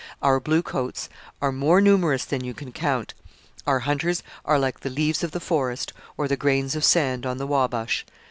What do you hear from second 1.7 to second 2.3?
numerous